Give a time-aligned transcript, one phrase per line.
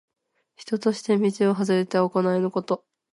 [0.55, 2.83] 人としての道をはずれた行いのこと。